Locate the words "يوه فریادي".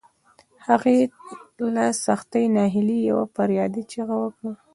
3.09-3.83